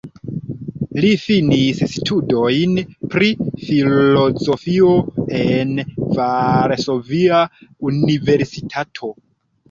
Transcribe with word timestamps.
Li 1.01 1.09
finis 1.23 1.81
studojn 1.95 2.71
pri 3.15 3.27
filozofio 3.65 4.89
en 5.41 5.75
Varsovia 6.21 7.43
Universitato. 7.91 9.11